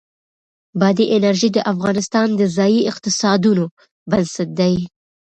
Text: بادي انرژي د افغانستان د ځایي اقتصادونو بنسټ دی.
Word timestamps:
بادي 0.79 1.05
انرژي 1.15 1.49
د 1.53 1.57
افغانستان 1.73 2.27
د 2.39 2.41
ځایي 2.57 2.81
اقتصادونو 2.91 3.65
بنسټ 4.11 4.49
دی. 4.59 4.75